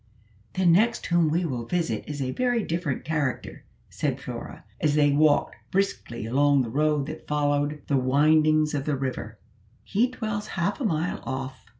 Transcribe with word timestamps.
"The 0.55 0.65
next 0.65 1.05
whom 1.05 1.29
we 1.29 1.45
will 1.45 1.67
visit 1.67 2.03
is 2.07 2.23
a 2.23 2.31
very 2.31 2.63
different 2.63 3.05
character," 3.05 3.65
said 3.91 4.19
Flora, 4.19 4.63
as 4.79 4.95
they 4.95 5.11
walked 5.11 5.57
briskly 5.69 6.25
along 6.25 6.63
the 6.63 6.71
road 6.71 7.05
that 7.05 7.27
followed 7.27 7.83
the 7.85 7.97
windings 7.97 8.73
of 8.73 8.85
the 8.85 8.95
river; 8.95 9.37
"he 9.83 10.07
dwells 10.09 10.47
half 10.57 10.81
a 10.81 10.85
mile 10.85 11.19
off." 11.23 11.69